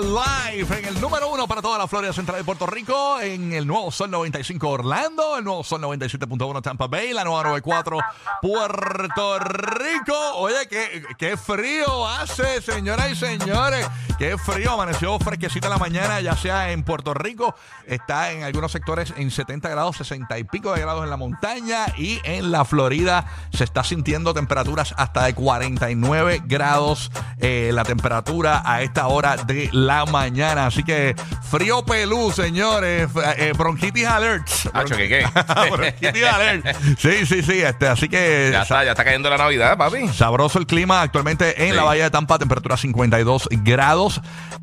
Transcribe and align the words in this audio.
live 0.00 0.78
en 0.78 0.84
el 0.86 1.00
número 1.00 1.28
uno 1.28 1.46
para 1.46 1.60
toda 1.60 1.76
la 1.76 1.86
Florida 1.86 2.12
Central 2.12 2.38
de 2.38 2.44
Puerto 2.44 2.66
Rico, 2.66 3.20
en 3.20 3.52
el 3.52 3.66
nuevo 3.66 3.90
Sol 3.90 4.10
95 4.10 4.68
Orlando, 4.68 5.36
el 5.36 5.44
nuevo 5.44 5.62
Sol 5.62 5.82
97.1 5.82 6.62
Tampa 6.62 6.86
Bay, 6.86 7.12
la 7.12 7.24
nueva 7.24 7.42
94 7.42 7.98
Puerto 8.40 9.38
Rico. 9.38 10.14
Oye, 10.36 10.66
qué, 10.68 11.02
qué 11.18 11.36
frío 11.36 12.06
hace, 12.08 12.62
señoras 12.62 13.10
y 13.12 13.16
señores. 13.16 13.86
Qué 14.22 14.38
frío, 14.38 14.70
amaneció 14.74 15.18
fresquecita 15.18 15.68
la 15.68 15.78
mañana, 15.78 16.20
ya 16.20 16.36
sea 16.36 16.70
en 16.70 16.84
Puerto 16.84 17.12
Rico, 17.12 17.56
está 17.88 18.30
en 18.30 18.44
algunos 18.44 18.70
sectores 18.70 19.12
en 19.16 19.32
70 19.32 19.68
grados, 19.68 19.96
60 19.96 20.38
y 20.38 20.44
pico 20.44 20.72
de 20.72 20.80
grados 20.80 21.02
en 21.02 21.10
la 21.10 21.16
montaña 21.16 21.86
y 21.98 22.20
en 22.22 22.52
la 22.52 22.64
Florida 22.64 23.24
se 23.52 23.64
está 23.64 23.82
sintiendo 23.82 24.32
temperaturas 24.32 24.94
hasta 24.96 25.24
de 25.24 25.34
49 25.34 26.42
grados 26.44 27.10
eh, 27.38 27.70
la 27.74 27.82
temperatura 27.82 28.62
a 28.64 28.82
esta 28.82 29.08
hora 29.08 29.36
de 29.38 29.68
la 29.72 30.04
mañana. 30.06 30.66
Así 30.66 30.84
que 30.84 31.16
frío 31.50 31.84
pelú, 31.84 32.30
señores. 32.30 33.08
Eh, 33.38 33.52
bronquitis 33.58 34.06
alert. 34.06 34.48
Hacho, 34.72 34.94
¿qué 34.96 35.08
qué? 35.08 35.26
bronquitis 35.72 36.24
alert. 36.24 36.66
Sí, 36.96 37.26
sí, 37.26 37.42
sí. 37.42 37.60
Este, 37.60 37.88
así 37.88 38.08
que 38.08 38.50
ya 38.52 38.62
está, 38.62 38.84
ya 38.84 38.92
está 38.92 39.02
cayendo 39.02 39.28
la 39.30 39.38
Navidad, 39.38 39.76
papi. 39.76 40.06
Sabroso 40.10 40.60
el 40.60 40.66
clima 40.68 41.02
actualmente 41.02 41.64
en 41.64 41.70
Sí. 41.70 41.76
la 41.76 41.82
Bahía 41.82 42.04
de 42.04 42.10
Tampa, 42.12 42.38
temperatura 42.38 42.76
52 42.76 43.48
grados. 43.64 44.11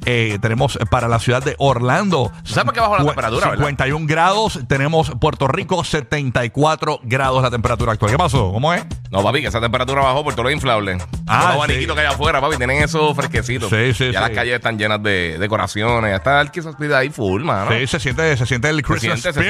Eh, 0.05 0.37
tenemos 0.41 0.77
para 0.89 1.07
la 1.07 1.19
ciudad 1.19 1.43
de 1.43 1.55
Orlando. 1.59 2.31
sabes 2.43 2.73
que 2.73 2.79
bajó 2.79 2.97
la 2.97 3.05
temperatura, 3.05 3.49
verdad? 3.49 3.65
51 3.65 4.05
grados. 4.07 4.59
Tenemos 4.67 5.11
Puerto 5.19 5.47
Rico, 5.47 5.83
74 5.83 6.99
grados 7.03 7.41
la 7.43 7.51
temperatura 7.51 7.93
actual. 7.93 8.11
¿Qué 8.11 8.17
pasó? 8.17 8.51
¿Cómo 8.51 8.73
es? 8.73 8.83
No, 9.11 9.23
papi, 9.23 9.41
que 9.41 9.47
esa 9.47 9.59
temperatura 9.59 10.01
bajó 10.01 10.23
por 10.23 10.33
todo 10.33 10.43
lo 10.43 10.51
inflable. 10.51 10.97
Ah, 11.27 11.37
Los 11.39 11.45
sí. 11.47 11.53
abaniquitos 11.57 11.95
que 11.95 12.01
hay 12.01 12.07
afuera, 12.07 12.39
papi, 12.41 12.57
tienen 12.57 12.81
esos 12.83 13.15
fresquecitos. 13.15 13.69
Sí, 13.69 13.93
sí, 13.93 14.11
Ya 14.11 14.19
sí. 14.19 14.25
las 14.27 14.29
calles 14.31 14.55
están 14.55 14.77
llenas 14.77 15.01
de 15.01 15.37
decoraciones. 15.39 16.11
Ya 16.11 16.17
está 16.17 16.41
el 16.41 16.51
Kiss 16.51 16.65
ahí 16.93 17.09
full, 17.09 17.43
mano. 17.43 17.71
Sí, 17.71 17.87
se 17.87 17.99
siente, 17.99 18.37
se 18.37 18.45
siente 18.45 18.69
el 18.69 18.81
Christmas 18.83 19.19
siente, 19.21 19.41
se 19.41 19.49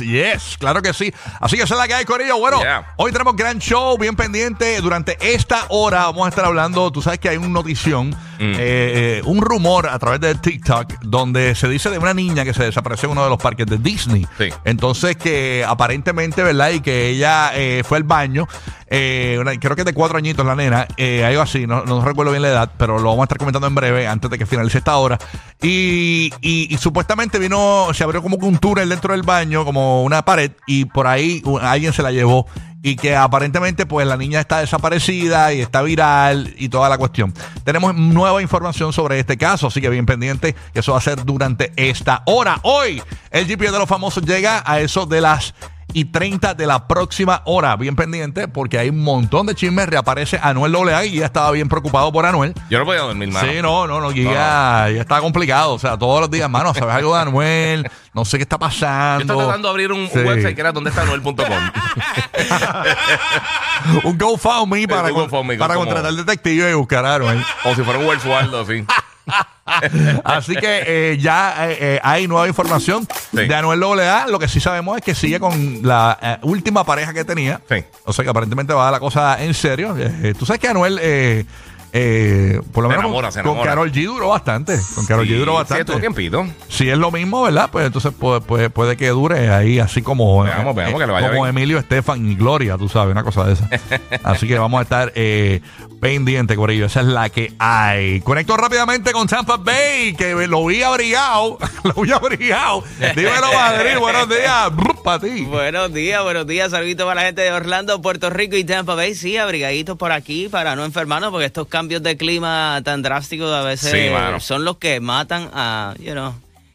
Spirit. 0.00 0.10
Yes, 0.34 0.56
claro 0.58 0.80
que 0.82 0.92
sí. 0.94 1.12
Así 1.40 1.56
que 1.56 1.62
esa 1.64 1.74
es 1.74 1.78
la 1.80 1.88
que 1.88 1.94
hay, 1.94 2.04
Corillo. 2.04 2.38
Bueno, 2.38 2.60
Yeah. 2.60 2.92
hoy 2.96 3.10
tenemos 3.12 3.34
gran 3.36 3.58
show, 3.58 3.96
bien 3.98 4.16
pendiente. 4.16 4.80
Durante 4.80 5.16
esta 5.20 5.66
hora 5.70 6.04
vamos 6.06 6.26
a 6.26 6.28
estar 6.28 6.44
hablando. 6.44 6.90
Tú 6.90 7.02
sabes 7.02 7.18
que 7.18 7.28
hay 7.28 7.36
una 7.36 7.48
notición, 7.48 8.14
Mm. 8.40 8.54
eh, 8.54 8.56
eh, 8.58 9.22
un 9.26 9.42
rumor 9.42 9.86
a 9.88 9.98
través 9.98 10.18
de 10.20 10.34
TikTok, 10.34 10.94
donde 11.02 11.54
se 11.54 11.68
dice 11.68 11.90
de 11.90 11.98
una 11.98 12.14
niña 12.14 12.42
que 12.44 12.54
se 12.54 12.64
desapareció 12.64 13.06
en 13.08 13.12
uno 13.12 13.24
de 13.24 13.28
los 13.30 13.38
parques 13.38 13.66
de 13.66 13.76
Disney. 13.78 14.26
Sí. 14.38 14.48
Entonces, 14.64 15.16
que 15.16 15.62
aparentemente, 15.68 16.42
¿verdad? 16.42 16.70
Y 16.70 16.80
que 16.80 17.08
ella 17.08 17.50
eh, 17.54 17.82
fue 17.86 17.98
al 17.98 18.04
baño. 18.04 18.48
eh, 18.92 19.36
una- 19.40 19.54
creo 19.56 19.76
que 19.76 19.82
es 19.82 19.86
de 19.86 19.92
cuatro 19.94 20.18
añitos 20.18 20.44
la 20.44 20.56
nena, 20.56 20.88
algo 21.24 21.42
así, 21.42 21.64
no, 21.64 21.84
no 21.84 22.04
recuerdo 22.04 22.32
bien 22.32 22.42
la 22.42 22.48
edad, 22.48 22.72
pero 22.76 22.98
lo 22.98 23.04
vamos 23.10 23.20
a 23.20 23.24
estar 23.24 23.38
comentando 23.38 23.68
en 23.68 23.74
breve, 23.76 24.08
antes 24.08 24.28
de 24.28 24.36
que 24.36 24.46
finalice 24.46 24.78
esta 24.78 24.96
hora. 24.96 25.16
Y, 25.62 26.32
y- 26.40 26.74
y 26.74 26.78
supuestamente 26.78 27.38
vino, 27.38 27.88
se 27.92 28.02
abrió 28.02 28.22
como 28.22 28.36
un 28.36 28.58
túnel 28.58 28.88
dentro 28.88 29.12
del 29.12 29.22
baño, 29.22 29.64
como 29.64 30.02
una 30.02 30.22
pared, 30.24 30.50
y 30.66 30.86
por 30.86 31.06
ahí 31.06 31.40
alguien 31.60 31.92
se 31.92 32.02
la 32.02 32.10
llevó. 32.10 32.46
Y 32.82 32.96
que 32.96 33.14
aparentemente, 33.14 33.84
pues 33.84 34.06
la 34.06 34.16
niña 34.16 34.40
está 34.40 34.60
desaparecida 34.60 35.52
y 35.52 35.60
está 35.60 35.82
viral 35.82 36.54
y 36.56 36.70
toda 36.70 36.88
la 36.88 36.96
cuestión. 36.96 37.34
Tenemos 37.62 37.94
nueva 37.94 38.40
información 38.40 38.92
sobre 38.92 39.18
este 39.18 39.36
caso, 39.36 39.66
así 39.66 39.80
que 39.80 39.90
bien 39.90 40.06
pendiente, 40.06 40.54
que 40.72 40.80
eso 40.80 40.92
va 40.92 40.98
a 40.98 41.02
ser 41.02 41.24
durante 41.24 41.72
esta 41.76 42.22
hora. 42.24 42.58
Hoy, 42.62 43.02
el 43.30 43.46
GPS 43.46 43.72
de 43.72 43.78
los 43.78 43.88
famosos 43.88 44.24
llega 44.24 44.62
a 44.64 44.80
eso 44.80 45.04
de 45.04 45.20
las 45.20 45.54
y 45.92 46.06
30 46.06 46.54
de 46.54 46.66
la 46.66 46.86
próxima 46.88 47.42
hora. 47.44 47.76
Bien 47.76 47.96
pendiente, 47.96 48.48
porque 48.48 48.78
hay 48.78 48.88
un 48.90 49.02
montón 49.02 49.46
de 49.46 49.54
chismes. 49.54 49.88
Reaparece 49.88 50.38
Anuel 50.42 50.74
AA 50.74 51.04
y 51.06 51.16
ya 51.18 51.26
estaba 51.26 51.50
bien 51.50 51.68
preocupado 51.68 52.12
por 52.12 52.26
Anuel. 52.26 52.54
Yo 52.68 52.78
no 52.78 52.84
podía 52.84 53.02
dormir, 53.02 53.30
mano. 53.30 53.48
Sí, 53.50 53.58
no, 53.62 53.86
no, 53.86 54.00
no, 54.00 54.10
ya, 54.12 54.88
ya 54.94 55.00
está 55.00 55.20
complicado. 55.20 55.74
O 55.74 55.78
sea, 55.78 55.96
todos 55.98 56.20
los 56.20 56.30
días, 56.30 56.48
mano, 56.50 56.74
¿sabes 56.74 56.94
algo 56.94 57.14
de 57.14 57.22
Anuel? 57.22 57.90
No 58.14 58.24
sé 58.24 58.38
qué 58.38 58.42
está 58.42 58.56
Yo 58.56 58.60
pasando. 58.60 59.22
estoy 59.22 59.36
tratando 59.36 59.68
de 59.68 59.72
abrir 59.72 59.92
un, 59.92 60.00
un 60.00 60.08
Sí. 60.08 60.18
website 60.18 60.54
que 60.54 60.60
era 60.60 60.72
donde 60.72 60.90
está 60.90 61.04
Noel.com. 61.04 61.34
Un 64.04 64.18
GoFundMe 64.18 64.86
para, 64.86 65.08
GoFundMe, 65.10 65.56
para 65.56 65.74
como- 65.74 65.86
contratar 65.86 66.12
detective 66.12 66.70
y 66.70 66.74
buscar 66.74 67.04
a 67.06 67.14
Anuel. 67.14 67.42
Como 67.62 67.74
si 67.74 67.82
fuera 67.82 67.98
un 67.98 68.06
Wells 68.06 68.22
Fargo, 68.22 68.58
así. 68.60 68.84
Así 70.24 70.54
que 70.56 70.82
eh, 71.12 71.18
ya 71.18 71.68
eh, 71.70 71.78
eh, 71.80 72.00
hay 72.02 72.26
nueva 72.26 72.48
información 72.48 73.06
Sí. 73.30 73.46
de 73.46 73.54
Anuel 73.54 73.82
AA. 73.82 74.26
Lo 74.28 74.38
que 74.38 74.48
sí 74.48 74.60
sabemos 74.60 74.96
es 74.96 75.02
que 75.04 75.14
sigue 75.14 75.38
con 75.38 75.80
la 75.82 76.38
última 76.42 76.84
pareja 76.84 77.12
que 77.12 77.24
tenía. 77.24 77.60
Sí. 77.68 77.84
O 78.04 78.12
sea 78.12 78.24
que 78.24 78.30
aparentemente 78.30 78.72
va 78.72 78.90
la 78.90 78.98
cosa 78.98 79.42
en 79.42 79.54
serio. 79.54 79.94
Tú 80.38 80.44
sabes 80.46 80.60
que 80.60 80.68
Anuel, 80.68 81.46
eh, 81.92 82.60
por 82.72 82.84
lo 82.84 82.90
Se 82.90 82.96
menos 82.96 83.04
enamora, 83.10 83.28
con, 83.28 83.32
se 83.32 83.40
con 83.42 83.50
enamora. 83.52 83.70
Carol 83.70 83.92
G 83.92 84.04
duró 84.06 84.28
bastante. 84.28 84.78
Con 84.94 85.06
Carol 85.06 85.26
G 85.26 85.36
duró 85.38 85.52
Sí, 85.52 85.58
bastante. 85.58 85.96
tiempito. 86.00 86.46
si 86.68 86.88
es 86.88 86.96
lo 86.98 87.10
mismo, 87.10 87.42
¿verdad? 87.42 87.68
Pues 87.72 87.86
entonces 87.86 88.12
puede, 88.18 88.40
puede, 88.40 88.70
puede 88.70 88.96
que 88.96 89.08
dure 89.08 89.50
ahí 89.50 89.78
así 89.78 90.02
como, 90.02 90.46
eh, 90.46 90.50
Veamos, 90.50 90.74
veamos 90.74 91.00
que 91.00 91.06
le 91.06 91.12
vaya 91.12 91.28
como 91.30 91.42
bien. 91.44 91.56
Emilio 91.56 91.78
Estefan 91.78 92.30
y 92.30 92.34
Gloria, 92.34 92.76
tú 92.78 92.88
sabes, 92.88 93.12
una 93.12 93.24
cosa 93.24 93.44
de 93.44 93.54
esa. 93.54 93.68
así 94.24 94.46
que 94.46 94.58
vamos 94.58 94.78
a 94.78 94.82
estar 94.82 95.12
eh, 95.14 95.60
pendiente, 96.00 96.56
Corillo. 96.56 96.86
Esa 96.86 97.00
es 97.00 97.06
la 97.06 97.28
que 97.28 97.52
hay. 97.58 98.20
Conecto 98.20 98.56
rápidamente 98.56 99.12
con 99.12 99.26
Tampa 99.26 99.56
Bay, 99.56 100.14
que 100.14 100.34
lo 100.46 100.64
vi 100.66 100.82
abrigado. 100.82 101.58
lo 101.84 102.02
vi 102.02 102.12
abrigado. 102.12 102.84
Dímelo, 103.16 103.52
Madrid. 103.52 103.98
Buenos 103.98 104.28
días. 104.28 104.70
Para 105.04 105.18
ti. 105.20 105.42
Buenos 105.44 105.92
días, 105.92 106.22
buenos 106.22 106.46
días. 106.46 106.70
Saluditos 106.70 107.04
para 107.06 107.20
la 107.22 107.26
gente 107.26 107.40
de 107.42 107.52
Orlando, 107.52 108.00
Puerto 108.02 108.28
Rico 108.30 108.56
y 108.56 108.64
Tampa 108.64 108.94
Bay. 108.94 109.14
Sí, 109.14 109.36
abrigaditos 109.38 109.96
por 109.96 110.12
aquí 110.12 110.48
para 110.48 110.76
no 110.76 110.84
enfermarnos, 110.84 111.30
porque 111.30 111.46
estos 111.46 111.66
cambios 111.80 112.02
de 112.02 112.18
clima 112.18 112.82
tan 112.84 113.00
drásticos 113.00 113.50
a 113.54 113.62
veces 113.62 113.90
Sí, 113.90 114.42
son 114.44 114.66
los 114.66 114.76
que 114.76 115.00
matan 115.00 115.48
a, 115.54 115.94
you 115.98 116.12
know, 116.12 116.34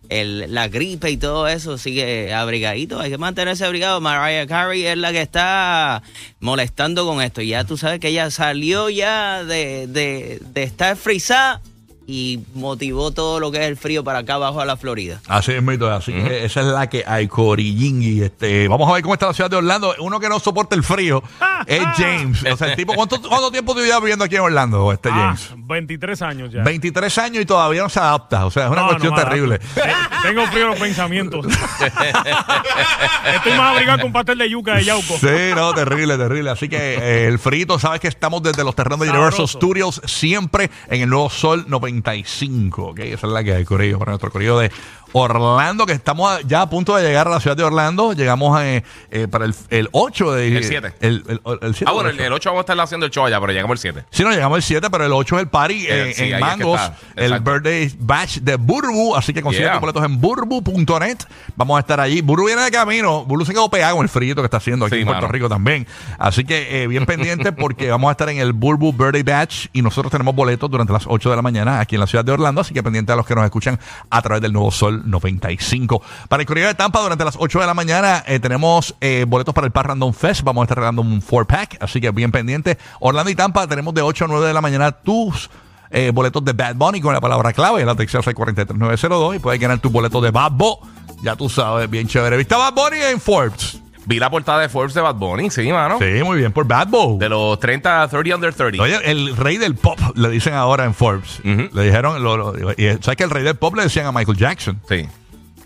el, 0.10 0.52
la 0.52 0.68
gripe 0.68 1.12
y 1.12 1.18
todo 1.18 1.48
eso. 1.48 1.74
Así 1.74 1.94
que 1.94 2.34
abrigaditos, 2.34 3.00
hay 3.00 3.12
que 3.12 3.20
mantenerse 3.20 3.64
abrigado. 3.66 4.02
Mariah 4.02 4.48
Carey 4.48 4.84
es 4.84 4.98
la 4.98 5.12
que 5.12 5.22
está 5.22 6.02
molestando 6.40 7.06
con 7.06 7.22
esto. 7.22 7.42
Y 7.42 7.50
ya 7.50 7.66
tú 7.66 7.78
sabes 7.78 8.00
que 8.00 8.08
ella 8.08 8.32
salió 8.32 8.90
ya 8.90 9.44
de, 9.44 9.86
de, 9.86 10.42
de 10.42 10.64
estar 10.64 10.96
frisada 10.96 11.62
y 12.08 12.42
motivó 12.54 13.12
todo 13.12 13.40
lo 13.40 13.52
que 13.52 13.58
es 13.60 13.66
el 13.66 13.78
frío 13.78 14.04
para 14.04 14.20
acá 14.20 14.36
abajo 14.36 14.62
a 14.62 14.66
la 14.66 14.78
Florida. 14.78 15.22
Así 15.28 15.54
es, 15.54 15.64
mito. 15.64 15.90
Así 15.92 16.12
que 16.14 16.46
esa 16.46 16.62
es 16.62 16.68
la 16.68 16.88
que 16.88 17.04
hay, 17.08 17.28
Corillingui. 17.28 18.22
Este, 18.22 18.68
vamos 18.68 18.90
a 18.90 18.94
ver 18.94 19.02
cómo 19.02 19.14
está 19.16 19.28
la 19.28 19.34
ciudad 19.34 19.50
de 19.50 19.56
Orlando. 19.58 19.94
Uno 20.00 20.20
que 20.20 20.30
no 20.30 20.40
soporta 20.40 20.76
el 20.76 20.84
frío 20.84 21.24
es 21.68 21.82
James. 21.98 22.44
O 22.52 22.58
sea, 22.58 22.68
el 22.70 22.76
tipo, 22.76 22.94
¿cuánto, 22.94 23.20
cuánto 23.22 23.52
tiempo 23.52 23.74
tú 23.74 23.82
llevas 23.82 24.02
viviendo 24.02 24.24
aquí 24.26 24.36
en 24.36 24.42
Orlando, 24.42 24.92
este 24.92 25.10
Ah, 25.12 25.36
James? 25.36 25.54
23 25.68 26.22
años 26.22 26.52
ya. 26.52 26.62
23 26.64 27.18
años 27.18 27.42
y 27.44 27.46
todavía 27.46 27.82
no 27.82 27.90
se 27.90 28.00
adapta. 28.00 28.46
O 28.46 28.52
sea, 28.52 28.66
es 28.66 28.72
una 28.72 28.82
No, 28.82 28.88
cuestión 28.90 29.14
no 29.16 29.20
terrible. 29.24 29.60
Te- 29.60 29.82
Tengo 30.24 30.46
frío 30.48 30.64
en 30.64 30.70
los 30.70 30.80
pensamientos. 30.80 31.46
Estoy 33.36 33.52
más 33.58 33.74
abrigado 33.74 34.02
con 34.02 34.12
pastel 34.14 34.38
de 34.38 34.50
yuca 34.50 34.76
de 34.76 34.84
Yauco. 34.86 35.18
Sí, 35.20 35.28
no, 35.56 35.74
terrible, 35.74 36.18
terrible. 36.18 36.50
Así 36.52 36.70
que 36.70 36.78
eh, 36.96 37.28
el 37.28 37.40
frito, 37.40 37.80
sabes 37.80 38.00
que 38.00 38.08
estamos 38.08 38.42
desde 38.44 38.64
los 38.64 38.76
terrenos 38.76 39.00
de 39.00 39.10
Universal. 39.10 39.48
Studios, 39.48 40.02
siempre 40.06 40.70
en 40.90 41.02
el 41.02 41.10
nuevo 41.10 41.30
Sol 41.30 41.66
95. 41.96 42.88
¿ok? 42.88 43.00
Esa 43.00 43.28
es 43.28 43.34
la 43.34 43.44
que 43.44 43.54
hay, 43.54 43.66
Corillo, 43.66 44.00
para 44.00 44.12
nuestro 44.12 44.32
Corillo 44.32 44.60
de 44.60 44.72
Orlando, 45.18 45.86
que 45.86 45.94
estamos 45.94 46.42
ya 46.46 46.62
a 46.62 46.70
punto 46.70 46.94
de 46.96 47.04
llegar 47.08 47.28
a 47.28 47.30
la 47.32 47.40
ciudad 47.40 47.56
de 47.56 47.64
Orlando. 47.64 48.12
Llegamos 48.12 48.60
eh, 48.62 48.84
eh, 49.12 49.30
para 49.30 49.46
el, 49.46 49.56
el 49.70 49.88
8 49.94 50.32
de... 50.34 50.58
El 50.58 50.64
siete. 50.66 50.94
El, 51.00 51.24
el, 51.28 51.40
el 51.62 51.74
siete 51.74 51.90
Ah, 51.90 51.94
bueno, 51.94 52.10
el, 52.10 52.20
el 52.20 52.34
8 52.34 52.50
vamos 52.50 52.60
a 52.60 52.64
estar 52.64 52.80
haciendo 52.82 53.06
el 53.06 53.12
show 53.14 53.24
allá, 53.26 53.40
pero 53.40 53.54
llegamos 53.54 53.76
el 53.76 53.94
7. 53.94 54.06
Sí, 54.12 54.24
no, 54.24 54.32
llegamos 54.32 54.58
el 54.58 54.64
7, 54.64 54.90
pero 54.92 55.06
el 55.06 55.14
8 55.14 55.36
es 55.38 55.42
el 55.44 55.48
party 55.48 55.86
Eh, 55.88 56.08
en, 56.10 56.14
sí, 56.14 56.24
en 56.24 56.34
ahí 56.34 56.34
es 56.34 56.38
que 56.38 56.64
Mangos, 56.64 56.82
el 57.16 57.40
birthday 57.40 57.96
batch 57.98 58.38
de 58.40 58.58
Burbu, 58.58 59.16
así 59.16 59.34
que 59.34 59.42
consigue 59.42 59.64
Yeah. 59.66 59.74
tus 59.76 59.82
boletos 59.82 60.04
en 60.04 60.20
burbu.net. 60.20 61.18
Vamos 61.56 61.78
a 61.78 61.80
estar 61.80 62.00
allí. 62.02 62.20
Burbu 62.22 62.48
viene 62.48 62.62
de 62.64 62.72
camino. 62.72 63.24
Burbu 63.26 63.46
se 63.46 63.54
quedó 63.54 63.70
pegado 63.70 63.96
con 63.96 64.04
el 64.04 64.10
frío 64.10 64.36
que 64.36 64.42
está 64.42 64.58
haciendo 64.58 64.86
aquí 64.86 64.96
Sí, 64.96 65.02
en 65.02 65.08
Puerto 65.08 65.22
mano. 65.24 65.32
Rico 65.32 65.48
también. 65.48 65.88
Así 66.20 66.44
que 66.44 66.84
eh, 66.84 66.88
bien 66.88 67.06
pendiente 67.08 67.52
porque 67.54 67.90
vamos 67.90 68.10
a 68.10 68.12
estar 68.12 68.28
en 68.30 68.38
el 68.40 68.52
Burbu 68.54 68.92
Birthday 68.92 69.24
Batch 69.24 69.68
y 69.72 69.82
nosotros 69.82 70.12
tenemos 70.12 70.36
boletos 70.36 70.70
durante 70.70 70.92
las 70.94 71.06
8 71.08 71.30
de 71.30 71.36
la 71.38 71.42
mañana 71.42 71.80
aquí 71.80 71.96
en 71.96 72.02
la 72.02 72.08
ciudad 72.08 72.26
de 72.26 72.32
Orlando, 72.34 72.62
así 72.62 72.74
que 72.74 72.84
pendiente 72.84 73.12
a 73.14 73.16
los 73.16 73.26
que 73.26 73.34
nos 73.34 73.46
escuchan 73.46 73.80
a 74.10 74.22
través 74.22 74.42
del 74.42 74.52
Nuevo 74.52 74.72
Sol 74.72 75.04
95. 75.06 76.02
Para 76.28 76.42
el 76.42 76.48
Correo 76.48 76.68
de 76.68 76.76
Tampa 76.76 77.02
durante 77.02 77.24
las 77.24 77.36
8 77.40 77.60
de 77.60 77.66
la 77.66 77.74
mañana 77.74 78.24
eh, 78.28 78.40
tenemos 78.40 78.96
eh, 79.02 79.26
boletos 79.28 79.54
para 79.54 79.68
el 79.68 79.72
Par 79.72 79.88
Random 79.88 80.14
Fest. 80.14 80.44
Vamos 80.44 80.62
a 80.62 80.66
estar 80.66 80.78
regalando 80.78 81.02
un 81.02 81.22
4-pack, 81.22 81.78
así 81.80 82.02
que 82.02 82.12
bien 82.12 82.32
pendiente. 82.32 82.78
Orlando 83.00 83.30
y 83.30 83.36
Tampa 83.36 83.68
tenemos 83.68 83.94
de 83.94 84.02
8 84.02 84.26
a 84.26 84.28
9 84.28 84.48
de 84.48 84.54
la 84.54 84.62
mañana 84.62 84.92
tus 84.92 85.50
eh, 85.92 86.12
boletos 86.14 86.44
de 86.44 86.54
Bad 86.54 86.76
Bunny 86.76 87.00
con 87.00 87.14
la 87.14 87.22
palabra 87.22 87.54
clave, 87.54 87.86
la 87.86 87.96
Texas 87.96 88.26
43902 88.26 89.36
y 89.36 89.40
puedes 89.40 89.60
ganar 89.60 89.80
tus 89.80 89.92
boletos 89.92 90.22
de 90.22 90.32
Bad 90.32 90.52
Bo. 90.52 90.80
Ya 91.22 91.36
tú 91.36 91.50
sabes, 91.50 91.90
bien 91.90 92.08
chévere. 92.08 92.38
¿Viste 92.38 92.56
Bad 92.56 92.74
Bunny 92.74 92.98
en 92.98 93.22
Forbes? 93.22 93.85
Vi 94.06 94.20
la 94.20 94.30
portada 94.30 94.60
de 94.62 94.70
Forbes 94.70 94.94
de 94.94 95.02
Bad 95.02 95.16
Bunny, 95.16 95.50
sí, 95.50 95.72
mano. 95.72 95.98
Sí, 96.00 96.24
muy 96.24 96.38
bien, 96.38 96.52
por 96.52 96.66
Bad 96.68 96.88
Bo. 96.90 97.18
De 97.20 97.28
los 97.30 97.60
30 97.60 98.04
a 98.04 98.08
30 98.08 98.36
under 98.36 98.54
30. 98.54 98.84
Oye, 98.84 99.00
el 99.04 99.36
rey 99.36 99.58
del 99.58 99.76
pop 99.76 100.00
le 100.16 100.30
dicen 100.30 100.54
ahora 100.54 100.86
en 100.86 100.94
Forbes. 100.94 101.42
Le 101.44 101.84
dijeron, 101.84 102.24
lo, 102.24 102.38
lo- 102.38 102.72
y, 102.78 102.88
¿sabes 103.02 103.18
que 103.18 103.24
el 103.24 103.30
rey 103.32 103.44
del 103.44 103.56
pop 103.56 103.76
le 103.76 103.84
decían 103.84 104.06
a 104.06 104.12
Michael 104.12 104.38
Jackson? 104.38 104.80
Sí. 104.88 105.08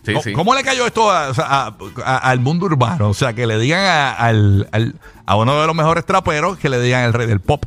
Sí, 0.05 0.13
¿Cómo, 0.13 0.23
sí. 0.23 0.31
cómo 0.31 0.55
le 0.55 0.63
cayó 0.63 0.85
esto 0.87 1.11
a- 1.11 1.27
al 2.23 2.39
mundo 2.39 2.65
urbano? 2.67 3.09
O 3.09 3.13
sea, 3.13 3.33
que 3.33 3.45
le 3.45 3.59
digan 3.59 3.81
al- 4.17 4.67
al- 4.71 4.95
a 5.25 5.35
uno 5.35 5.59
de 5.59 5.67
los 5.67 5.75
mejores 5.75 6.05
traperos 6.05 6.57
que 6.57 6.69
le 6.69 6.79
digan 6.81 7.03
el 7.03 7.13
rey 7.13 7.27
del 7.27 7.41
pop. 7.41 7.65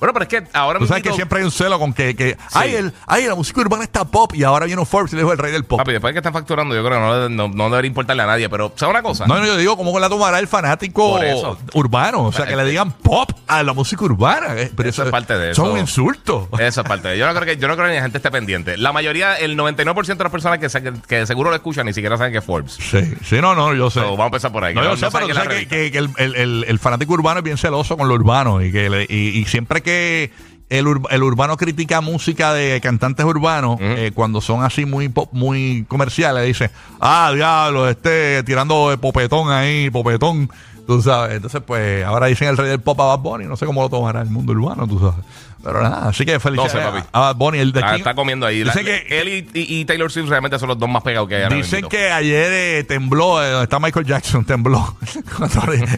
Bueno, 0.00 0.12
pero 0.12 0.22
es 0.24 0.28
que 0.28 0.44
ahora 0.52 0.78
Tú 0.78 0.86
sabes 0.86 1.02
que 1.02 1.12
siempre 1.12 1.38
hay 1.40 1.44
un 1.44 1.50
celo 1.50 1.78
con 1.78 1.92
que, 1.92 2.14
que 2.14 2.36
ay, 2.52 2.74
el, 2.74 2.92
ay, 3.06 3.26
la 3.26 3.34
música 3.34 3.60
urbana 3.60 3.82
está 3.84 4.04
pop 4.04 4.32
y 4.34 4.42
ahora 4.44 4.66
viene 4.66 4.84
Forbes 4.84 5.12
y 5.12 5.16
le 5.16 5.22
dijo 5.22 5.32
el 5.32 5.38
rey 5.38 5.52
del 5.52 5.64
pop. 5.64 5.78
Papi, 5.78 5.92
después 5.92 6.10
de 6.10 6.14
que 6.14 6.18
están 6.20 6.32
facturando, 6.32 6.74
yo 6.74 6.84
creo 6.84 6.98
que 6.98 7.28
no, 7.28 7.28
no, 7.28 7.48
no 7.54 7.70
debería 7.70 7.88
importarle 7.88 8.22
a 8.22 8.26
nadie. 8.26 8.48
Pero, 8.48 8.72
¿sabes 8.76 8.92
una 8.92 9.02
cosa? 9.02 9.26
No, 9.26 9.38
no, 9.38 9.46
yo 9.46 9.56
digo, 9.56 9.76
¿cómo 9.76 9.98
la 9.98 10.08
tomará 10.08 10.38
el 10.38 10.48
fanático 10.48 11.12
Por 11.12 11.24
eso. 11.24 11.58
urbano? 11.74 12.24
O 12.24 12.32
sea, 12.32 12.46
que 12.46 12.56
le 12.56 12.64
digan 12.64 12.92
pop 12.92 13.30
a 13.46 13.62
la 13.62 13.72
música 13.72 14.04
urbana. 14.04 14.54
eh, 14.56 14.70
Pero 14.76 14.88
Eso 14.88 15.02
es 15.04 15.10
parte 15.10 15.36
de 15.36 15.54
Son 15.54 15.66
eso. 15.66 15.74
un 15.74 15.80
insulto. 15.80 16.48
Esa 16.58 16.80
es 16.82 16.86
parte. 16.88 17.08
de- 17.08 17.18
Yo 17.18 17.26
no 17.26 17.34
creo 17.34 17.44
que 17.46 17.56
yo 17.60 17.68
no 17.68 17.74
creo 17.76 17.88
que 17.88 17.94
la 17.94 18.02
gente 18.02 18.18
esté 18.18 18.30
pendiente. 18.30 18.76
La 18.76 18.92
mayoría, 18.92 19.34
el 19.36 19.56
99% 19.56 20.18
de 20.18 20.24
las 20.24 20.32
personas 20.32 20.58
que, 20.58 20.68
se- 20.68 20.82
que 21.08 21.26
seguro 21.26 21.50
lo 21.50 21.56
escuchan 21.56 21.86
ni 21.86 21.92
siquiera 21.92 22.16
saben 22.16 22.32
que 22.32 22.38
es 22.38 22.44
Forbes. 22.44 22.72
Sí, 22.72 23.00
sí, 23.24 23.40
no, 23.40 23.54
no, 23.54 23.74
yo 23.74 23.90
sé. 23.90 24.00
So, 24.00 24.10
vamos 24.10 24.20
a 24.20 24.26
empezar 24.26 24.52
por 24.52 24.64
ahí. 24.64 24.74
No, 24.74 24.82
yo 24.84 24.96
sé, 24.96 25.06
pero 25.12 25.20
tú 25.20 25.26
que 25.26 25.32
es 25.32 25.36
la 25.36 25.44
sabes 25.44 25.66
que, 25.66 25.74
revista. 25.76 25.76
que- 25.76 25.90
que 25.92 25.98
el, 25.98 26.34
el- 26.34 26.36
el- 26.36 26.64
el 26.68 26.78
fanático 26.78 27.12
urbano 27.14 27.38
es 27.38 27.44
bien 27.44 27.58
celoso 27.58 27.96
con 27.96 28.08
lo 28.08 28.14
urbano 28.14 28.62
y 28.62 28.70
que 28.72 28.88
le- 28.88 29.06
y, 29.08 29.38
y 29.38 29.44
siempre 29.46 29.82
que 29.88 30.30
el, 30.70 30.86
ur- 30.86 31.06
el 31.10 31.22
urbano 31.22 31.56
critica 31.56 32.00
música 32.02 32.52
de 32.52 32.78
cantantes 32.82 33.24
urbanos, 33.24 33.78
eh, 33.80 34.10
cuando 34.14 34.40
son 34.42 34.62
así 34.62 34.84
muy 34.84 35.08
pop- 35.08 35.32
muy 35.32 35.84
comerciales, 35.88 36.44
dice, 36.46 36.70
ah, 37.00 37.32
diablo, 37.34 37.88
este 37.88 38.42
tirando 38.42 38.90
de 38.90 38.98
popetón 38.98 39.50
ahí, 39.50 39.88
popetón, 39.90 40.50
tú 40.88 41.00
sabes. 41.02 41.36
Entonces, 41.36 41.62
pues, 41.64 42.04
ahora 42.04 42.26
dicen 42.26 42.48
el 42.48 42.56
rey 42.56 42.68
del 42.68 42.80
pop 42.80 43.00
a 43.00 43.04
Bad 43.14 43.18
Bunny, 43.20 43.44
no 43.44 43.56
sé 43.56 43.64
cómo 43.66 43.82
lo 43.82 43.88
tomará 43.88 44.22
el 44.22 44.30
mundo 44.30 44.52
urbano, 44.52 44.88
tú 44.88 44.98
sabes. 44.98 45.24
Pero 45.62 45.82
nada, 45.82 46.08
así 46.08 46.24
que 46.24 46.38
felicidades 46.38 46.72
No 46.94 47.00
sé, 47.00 47.06
a 47.12 47.18
Bad 47.20 47.34
Bunny, 47.36 47.58
el 47.58 47.72
de 47.72 47.80
King- 47.82 47.88
está 47.96 48.14
comiendo 48.14 48.46
ahí. 48.46 48.62
La- 48.62 48.72
Dicen 48.72 48.86
que, 48.86 49.20
él 49.20 49.28
y, 49.28 49.58
y- 49.60 49.80
y 49.80 49.84
Taylor 49.84 50.10
Swift 50.10 50.28
realmente 50.28 50.56
son 50.58 50.68
los 50.68 50.78
dos 50.78 50.88
más 50.88 51.02
pegados 51.02 51.28
que 51.28 51.34
hay 51.44 51.52
Dicen 51.52 51.88
que 51.88 52.10
ayer 52.12 52.46
eh, 52.52 52.84
tembló, 52.84 53.42
eh, 53.42 53.50
donde 53.50 53.64
está 53.64 53.78
Michael 53.80 54.06
Jackson, 54.06 54.44
tembló. 54.46 54.96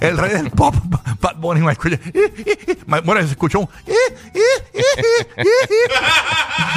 El 0.01 0.17
rey 0.19 0.33
del 0.33 0.51
pop, 0.51 0.75
Bad 1.21 1.37
Bunny, 1.37 1.61
Michael 1.61 2.01
Jackson. 2.01 3.03
Bueno, 3.05 3.21
se 3.23 3.29
escuchó 3.33 3.61
un... 3.61 3.69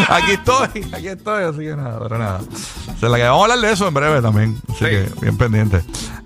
Aquí 0.10 0.32
estoy, 0.32 0.68
aquí 0.94 1.08
estoy, 1.08 1.44
así 1.44 1.60
que 1.60 1.76
nada, 1.76 2.00
pero 2.02 2.18
nada. 2.18 2.42
Se 3.00 3.08
la 3.08 3.18
que 3.18 3.24
vamos 3.24 3.42
a 3.42 3.44
hablar 3.54 3.60
de 3.68 3.74
eso 3.74 3.88
en 3.88 3.94
breve 3.94 4.22
también. 4.22 4.58
Así 4.70 4.80
Sí. 4.80 4.86
que 4.86 5.08
bien 5.22 5.38
pendiente. 5.38 5.82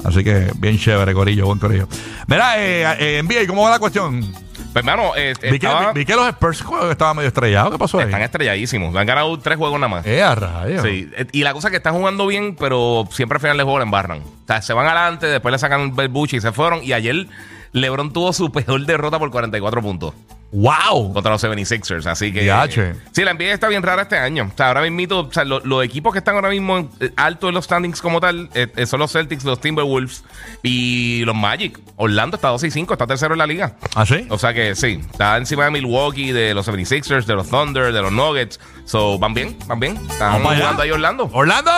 Así 0.08 0.24
que 0.24 0.52
bien 0.58 0.78
chévere, 0.80 1.14
Corillo, 1.14 1.46
buen 1.48 1.60
Corillo. 1.60 1.88
Mira, 2.28 2.58
eh, 2.64 2.84
eh, 3.00 3.22
NBA, 3.24 3.46
¿cómo 3.46 3.64
va 3.64 3.72
la 3.72 3.80
cuestión? 3.80 4.22
Pues, 4.22 4.76
hermano, 4.86 5.12
eh, 5.18 5.34
Vi 5.42 5.60
que, 5.60 5.68
estaba- 5.68 5.92
vi 5.92 6.06
que 6.06 6.16
los 6.16 6.28
Spurs 6.30 6.64
estaban 6.92 7.16
medio 7.18 7.28
estrellados. 7.28 7.72
¿Qué 7.72 7.78
pasó 7.78 8.00
ahí? 8.00 8.06
están 8.06 8.22
estrelladísimos. 8.22 8.96
Han 8.96 9.06
ganado 9.06 9.38
tres 9.40 9.58
juegos 9.58 9.80
nada 9.80 9.90
más. 9.90 10.06
Eh, 10.06 10.22
a 10.24 10.34
rayos. 10.36 10.82
Sí, 10.84 11.10
eh, 11.18 11.26
y 11.32 11.44
la 11.44 11.54
cosa 11.54 11.68
es 11.68 11.72
que 11.72 11.78
están 11.78 11.94
jugando 11.94 12.26
bien, 12.28 12.56
pero 12.58 13.08
siempre 13.12 13.36
al 13.36 13.42
final 13.42 13.58
de 13.58 13.64
juego 13.64 13.80
la 13.80 13.84
embarran. 13.86 14.20
O 14.20 14.48
sea, 14.48 14.62
se 14.62 14.74
van 14.74 14.86
adelante, 14.86 15.28
después 15.28 15.52
le 15.52 15.60
sacan 15.60 15.94
el 15.98 16.08
buche 16.10 16.38
y 16.38 16.42
se 16.42 16.52
fueron. 16.52 16.84
Y 16.84 16.94
ayer 16.94 17.28
LeBron 17.74 18.14
tuvo 18.14 18.32
su 18.34 18.52
peor 18.52 18.86
derrota 18.86 19.20
por 19.20 19.30
44 19.30 19.82
puntos 19.82 20.14
¡Wow! 20.52 21.14
contra 21.14 21.32
los 21.34 21.44
76ers. 21.44 22.06
Así 22.06 22.32
que. 22.32 22.42
Diache. 22.42 22.96
Sí, 23.12 23.24
la 23.24 23.34
NBA 23.34 23.52
está 23.52 23.68
bien 23.68 23.84
rara 23.84 24.04
este 24.04 24.18
año. 24.18 24.50
O 24.54 24.58
sea, 24.58 24.68
ahora 24.70 24.82
mismo, 24.90 25.20
o 25.20 25.32
sea, 25.32 25.44
lo- 25.44 25.60
los 25.60 25.84
equipos 25.84 26.14
que 26.14 26.20
están 26.20 26.36
ahora 26.36 26.50
mismo 26.50 26.90
eh, 27.02 27.12
altos 27.18 27.50
en 27.50 27.56
los 27.56 27.66
standings 27.66 28.02
como 28.02 28.22
tal 28.22 28.50
eh, 28.54 28.68
eh, 28.76 28.86
son 28.86 29.02
los 29.02 29.12
Celtics, 29.12 29.44
los 29.44 29.60
Timberwolves 29.60 30.24
y 30.64 31.24
los 31.26 31.36
Magic. 31.36 31.78
Orlando 31.98 32.36
está 32.38 32.48
2 32.50 32.64
y 32.64 32.72
5, 32.72 32.94
está 32.94 33.06
tercero 33.06 33.34
en 33.34 33.40
la 33.40 33.48
liga. 33.48 33.74
¿Ah, 33.96 34.06
sí? 34.06 34.26
O 34.30 34.38
sea 34.38 34.54
que 34.54 34.74
sí, 34.76 35.02
está 35.12 35.36
encima 35.38 35.66
de 35.66 35.72
Milwaukee, 35.72 36.32
de 36.32 36.54
los 36.54 36.66
76ers, 36.68 37.26
de 37.26 37.36
los 37.36 37.50
Thunder, 37.50 37.92
de 37.92 38.02
los 38.02 38.12
Nuggets. 38.14 38.60
So, 38.86 39.20
van 39.20 39.34
bien, 39.34 39.58
van 39.68 39.80
bien. 39.82 39.98
Están 40.10 40.42
jugando 40.42 40.82
ahí 40.82 40.92
Orlando. 40.92 41.30
Orlando. 41.34 41.72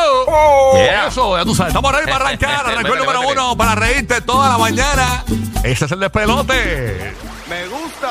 Yeah. 0.76 1.08
Eso, 1.08 1.36
ya 1.38 1.44
tú 1.44 1.56
sabes. 1.56 1.72
Estamos 1.74 1.92
ready 1.92 2.06
para 2.12 2.26
arrancar. 2.28 2.50
Arrancó 2.68 2.94
el 2.94 3.00
Métele, 3.00 3.06
número 3.06 3.30
uno 3.30 3.58
para 3.58 3.74
reírte 3.76 4.22
toda 4.22 4.50
la 4.50 4.58
mañana. 4.60 5.24
Ese 5.64 5.86
es 5.86 5.92
el 5.92 6.00
despelote. 6.00 7.14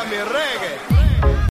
mi 0.06 0.16
reggae. 0.16 0.87